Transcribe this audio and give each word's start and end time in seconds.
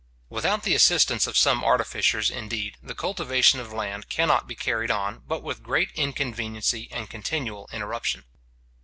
Without 0.29 0.63
the 0.63 0.73
assistance 0.73 1.27
of 1.27 1.37
some 1.37 1.63
artificers, 1.63 2.31
indeed, 2.31 2.75
the 2.81 2.95
cultivation 2.95 3.59
of 3.59 3.71
land 3.71 4.09
cannot 4.09 4.47
be 4.47 4.55
carried 4.55 4.89
on, 4.89 5.19
but 5.27 5.43
with 5.43 5.61
great 5.61 5.91
inconveniency 5.93 6.87
and 6.89 7.07
continual 7.07 7.69
interruption. 7.71 8.23